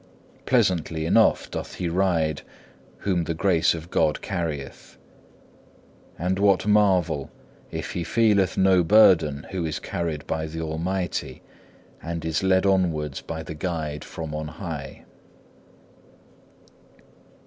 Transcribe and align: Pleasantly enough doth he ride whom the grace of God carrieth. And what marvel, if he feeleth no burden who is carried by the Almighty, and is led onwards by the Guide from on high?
Pleasantly 0.47 1.05
enough 1.05 1.51
doth 1.51 1.75
he 1.75 1.87
ride 1.87 2.41
whom 2.97 3.25
the 3.25 3.35
grace 3.35 3.75
of 3.75 3.91
God 3.91 4.19
carrieth. 4.19 4.97
And 6.17 6.39
what 6.39 6.65
marvel, 6.65 7.29
if 7.69 7.91
he 7.91 8.03
feeleth 8.03 8.57
no 8.57 8.83
burden 8.83 9.45
who 9.51 9.63
is 9.63 9.77
carried 9.77 10.25
by 10.25 10.47
the 10.47 10.59
Almighty, 10.59 11.43
and 12.01 12.25
is 12.25 12.41
led 12.41 12.65
onwards 12.65 13.21
by 13.21 13.43
the 13.43 13.53
Guide 13.53 14.03
from 14.03 14.33
on 14.33 14.47
high? 14.47 15.05